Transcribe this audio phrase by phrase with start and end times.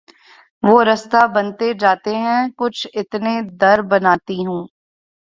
[0.63, 4.61] وہ رستہ بنتے جاتے ہیں کچھ اتنے در بناتی ہوں